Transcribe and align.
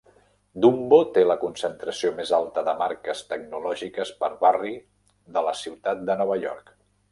Dumbo 0.65 0.97
té 1.17 1.25
la 1.31 1.35
concentració 1.43 2.11
més 2.21 2.31
alta 2.37 2.63
de 2.71 2.73
marques 2.81 3.23
tecnològiques 3.35 4.15
per 4.25 4.33
barri 4.47 4.75
de 5.39 5.47
la 5.51 5.57
ciutat 5.63 6.05
de 6.11 6.21
Nova 6.25 6.43
York. 6.49 6.77